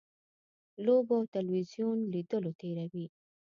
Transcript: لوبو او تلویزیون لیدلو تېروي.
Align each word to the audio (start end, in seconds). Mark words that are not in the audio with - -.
لوبو 0.85 1.13
او 1.19 1.23
تلویزیون 1.35 1.97
لیدلو 2.13 2.51
تېروي. 2.59 3.05